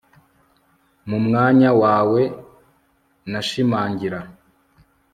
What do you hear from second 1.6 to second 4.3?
wawe nashimangira